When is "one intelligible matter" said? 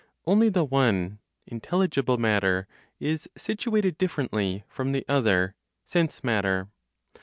0.65-2.67